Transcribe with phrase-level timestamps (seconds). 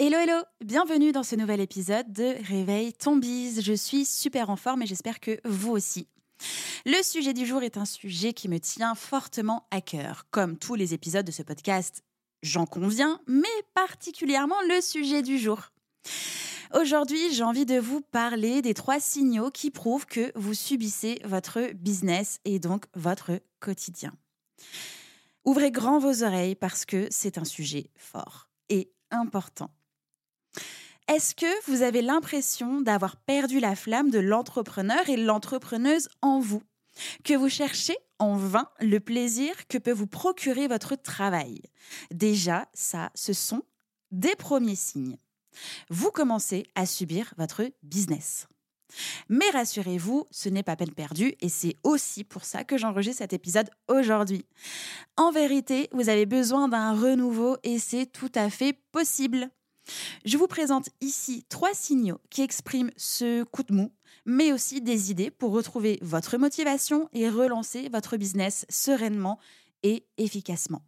[0.00, 3.62] Hello hello, bienvenue dans ce nouvel épisode de Réveil ton bise.
[3.62, 6.06] Je suis super en forme et j'espère que vous aussi.
[6.86, 10.26] Le sujet du jour est un sujet qui me tient fortement à cœur.
[10.30, 12.04] Comme tous les épisodes de ce podcast,
[12.44, 15.72] j'en conviens, mais particulièrement le sujet du jour.
[16.80, 21.72] Aujourd'hui, j'ai envie de vous parler des trois signaux qui prouvent que vous subissez votre
[21.72, 24.12] business et donc votre quotidien.
[25.44, 29.72] Ouvrez grand vos oreilles parce que c'est un sujet fort et important.
[31.08, 36.62] Est-ce que vous avez l'impression d'avoir perdu la flamme de l'entrepreneur et l'entrepreneuse en vous?
[37.24, 41.62] Que vous cherchez en vain le plaisir que peut vous procurer votre travail?
[42.10, 43.62] Déjà, ça, ce sont
[44.10, 45.16] des premiers signes.
[45.88, 48.46] Vous commencez à subir votre business.
[49.30, 53.32] Mais rassurez-vous, ce n'est pas peine perdue et c'est aussi pour ça que j'enregistre cet
[53.32, 54.44] épisode aujourd'hui.
[55.16, 59.50] En vérité, vous avez besoin d'un renouveau et c'est tout à fait possible.
[60.24, 63.92] Je vous présente ici trois signaux qui expriment ce coup de mou,
[64.26, 69.38] mais aussi des idées pour retrouver votre motivation et relancer votre business sereinement
[69.82, 70.82] et efficacement.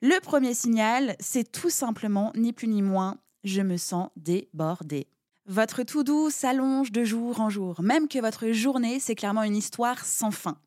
[0.00, 5.08] Le premier signal, c'est tout simplement, ni plus ni moins, je me sens débordée.
[5.46, 9.56] Votre tout doux s'allonge de jour en jour, même que votre journée, c'est clairement une
[9.56, 10.58] histoire sans fin.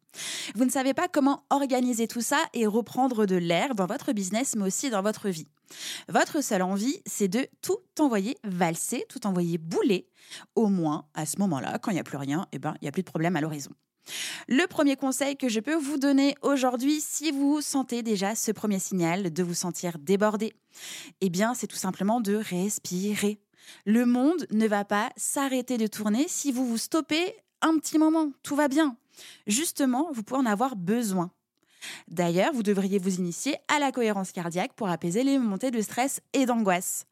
[0.55, 4.55] Vous ne savez pas comment organiser tout ça et reprendre de l'air dans votre business,
[4.55, 5.47] mais aussi dans votre vie.
[6.09, 10.07] Votre seule envie, c'est de tout envoyer valser, tout envoyer bouler.
[10.55, 12.89] Au moins, à ce moment-là, quand il n'y a plus rien, eh ben, il n'y
[12.89, 13.71] a plus de problème à l'horizon.
[14.47, 18.79] Le premier conseil que je peux vous donner aujourd'hui, si vous sentez déjà ce premier
[18.79, 20.53] signal de vous sentir débordé,
[21.21, 23.39] eh bien, c'est tout simplement de respirer.
[23.85, 28.31] Le monde ne va pas s'arrêter de tourner si vous vous stoppez un petit moment.
[28.43, 28.97] Tout va bien.
[29.47, 31.31] Justement, vous pouvez en avoir besoin.
[32.07, 36.21] D'ailleurs, vous devriez vous initier à la cohérence cardiaque pour apaiser les montées de stress
[36.33, 37.05] et d'angoisse.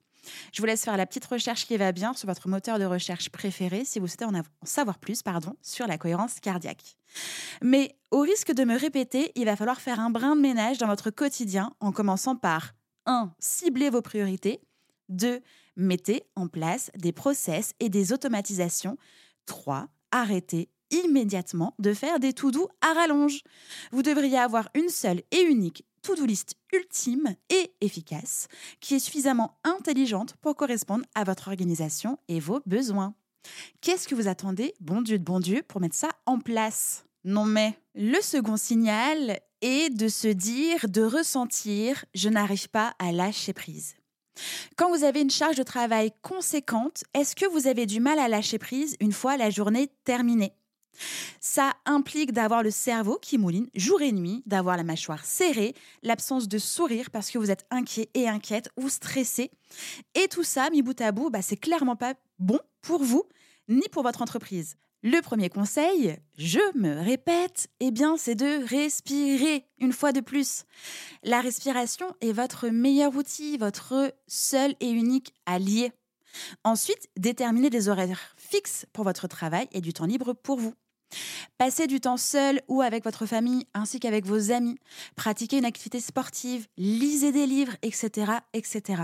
[0.51, 3.29] Je vous laisse faire la petite recherche qui va bien sur votre moteur de recherche
[3.29, 6.97] préféré si vous souhaitez en, savoir plus pardon, sur la cohérence cardiaque.
[7.61, 10.87] Mais au risque de me répéter, il va falloir faire un brin de ménage dans
[10.87, 12.73] votre quotidien en commençant par
[13.05, 13.33] 1.
[13.39, 14.61] Cibler vos priorités.
[15.09, 15.41] 2.
[15.75, 18.97] Mettez en place des process et des automatisations.
[19.45, 19.87] 3.
[20.11, 23.41] Arrêtez immédiatement de faire des to-do à rallonge.
[23.91, 28.47] Vous devriez avoir une seule et unique to-do list ultime et efficace
[28.79, 33.13] qui est suffisamment intelligente pour correspondre à votre organisation et vos besoins.
[33.81, 37.05] Qu'est-ce que vous attendez, bon Dieu de bon Dieu, pour mettre ça en place?
[37.23, 43.11] Non mais le second signal est de se dire, de ressentir, je n'arrive pas à
[43.11, 43.95] lâcher prise.
[44.77, 48.29] Quand vous avez une charge de travail conséquente, est-ce que vous avez du mal à
[48.29, 50.53] lâcher prise une fois la journée terminée?
[51.39, 55.73] Ça implique d'avoir le cerveau qui mouline jour et nuit, d'avoir la mâchoire serrée,
[56.03, 59.51] l'absence de sourire parce que vous êtes inquiet et inquiète ou stressé.
[60.15, 63.23] Et tout ça, mis bout à bout, bah, c'est clairement pas bon pour vous
[63.67, 64.75] ni pour votre entreprise.
[65.01, 70.65] Le premier conseil, je me répète, eh bien, c'est de respirer une fois de plus.
[71.23, 75.93] La respiration est votre meilleur outil, votre seul et unique allié.
[76.63, 80.73] Ensuite, déterminez des horaires fixes pour votre travail et du temps libre pour vous.
[81.57, 84.77] Passez du temps seul ou avec votre famille ainsi qu'avec vos amis.
[85.15, 88.31] Pratiquez une activité sportive, lisez des livres, etc.
[88.53, 89.03] etc.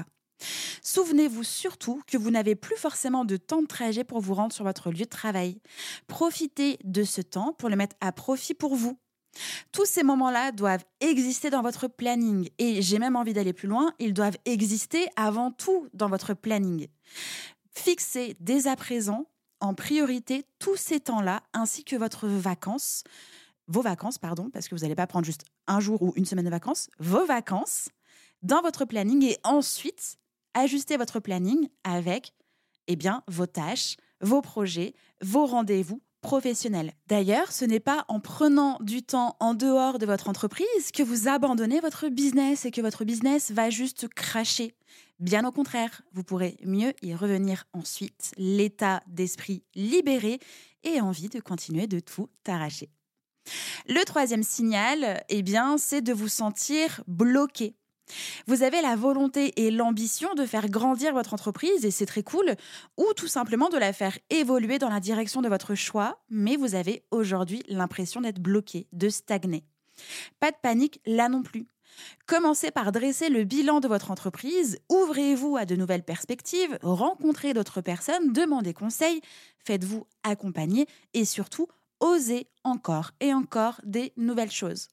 [0.81, 4.65] Souvenez-vous surtout que vous n'avez plus forcément de temps de trajet pour vous rendre sur
[4.65, 5.59] votre lieu de travail.
[6.07, 8.97] Profitez de ce temps pour le mettre à profit pour vous.
[9.71, 13.93] Tous ces moments-là doivent exister dans votre planning et j'ai même envie d'aller plus loin,
[13.99, 16.87] ils doivent exister avant tout dans votre planning.
[17.71, 19.25] Fixez dès à présent
[19.59, 23.03] en priorité tous ces temps-là ainsi que votre vacances,
[23.67, 26.45] vos vacances, pardon, parce que vous n'allez pas prendre juste un jour ou une semaine
[26.45, 27.89] de vacances, vos vacances
[28.41, 30.17] dans votre planning et ensuite
[30.53, 32.33] ajuster votre planning avec
[32.87, 36.01] eh bien, vos tâches, vos projets, vos rendez-vous
[37.07, 41.27] D'ailleurs, ce n'est pas en prenant du temps en dehors de votre entreprise que vous
[41.27, 44.75] abandonnez votre business et que votre business va juste cracher.
[45.19, 50.39] Bien au contraire, vous pourrez mieux y revenir ensuite, l'état d'esprit libéré
[50.83, 52.89] et envie de continuer de tout arracher.
[53.87, 57.75] Le troisième signal, eh bien, c'est de vous sentir bloqué.
[58.47, 62.55] Vous avez la volonté et l'ambition de faire grandir votre entreprise, et c'est très cool,
[62.97, 66.75] ou tout simplement de la faire évoluer dans la direction de votre choix, mais vous
[66.75, 69.65] avez aujourd'hui l'impression d'être bloqué, de stagner.
[70.39, 71.67] Pas de panique là non plus.
[72.27, 77.81] Commencez par dresser le bilan de votre entreprise, ouvrez-vous à de nouvelles perspectives, rencontrez d'autres
[77.81, 79.21] personnes, demandez conseil,
[79.65, 81.67] faites-vous accompagner et surtout
[82.01, 84.89] osez encore et encore des nouvelles choses.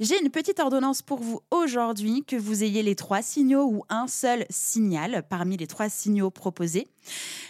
[0.00, 4.08] J'ai une petite ordonnance pour vous aujourd'hui, que vous ayez les trois signaux ou un
[4.08, 6.88] seul signal parmi les trois signaux proposés.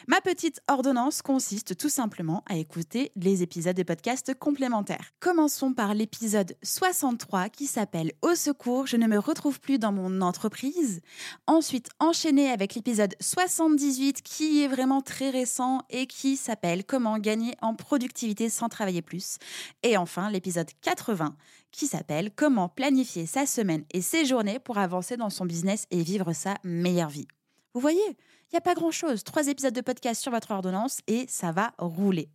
[0.09, 5.13] Ma petite ordonnance consiste tout simplement à écouter les épisodes des podcasts complémentaires.
[5.21, 10.21] Commençons par l'épisode 63 qui s'appelle Au secours, je ne me retrouve plus dans mon
[10.21, 11.01] entreprise.
[11.47, 17.55] Ensuite, enchaîner avec l'épisode 78 qui est vraiment très récent et qui s'appelle Comment gagner
[17.63, 19.39] en productivité sans travailler plus.
[19.83, 21.35] Et enfin, l'épisode 80
[21.75, 26.03] qui s'appelle Comment planifier sa semaine et ses journées pour avancer dans son business et
[26.03, 27.29] vivre sa meilleure vie.
[27.75, 29.25] Vous voyez, il n'y a pas grand-chose.
[29.25, 32.29] Trois épisodes de podcast sur votre ordonnance et ça va rouler.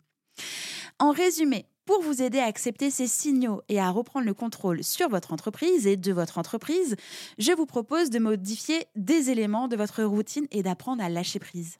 [1.00, 5.10] En résumé, pour vous aider à accepter ces signaux et à reprendre le contrôle sur
[5.10, 6.96] votre entreprise et de votre entreprise,
[7.38, 11.78] je vous propose de modifier des éléments de votre routine et d'apprendre à lâcher prise.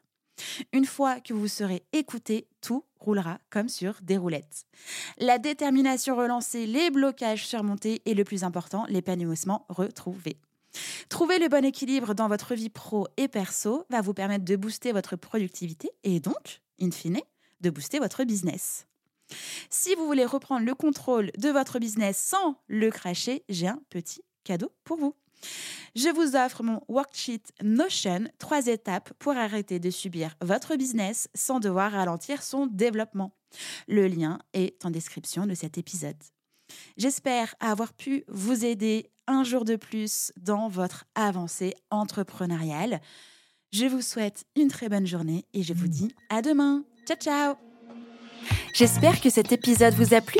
[0.74, 4.66] Une fois que vous serez écouté, tout roulera comme sur des roulettes.
[5.18, 10.38] La détermination relancée, les blocages surmontés et le plus important, l'épanouissement retrouvé.
[11.10, 14.92] Trouver le bon équilibre dans votre vie pro et perso va vous permettre de booster
[14.92, 17.20] votre productivité et donc, in fine,
[17.62, 18.86] de booster votre business.
[19.70, 24.22] Si vous voulez reprendre le contrôle de votre business sans le cracher, j'ai un petit
[24.44, 25.16] cadeau pour vous.
[25.96, 31.60] Je vous offre mon worksheet Notion, trois étapes pour arrêter de subir votre business sans
[31.60, 33.34] devoir ralentir son développement.
[33.88, 36.18] Le lien est en description de cet épisode.
[36.98, 43.02] J'espère avoir pu vous aider un jour de plus dans votre avancée entrepreneuriale.
[43.72, 46.84] Je vous souhaite une très bonne journée et je vous dis à demain.
[47.08, 47.56] Ciao ciao
[48.74, 50.40] J'espère que cet épisode vous a plu.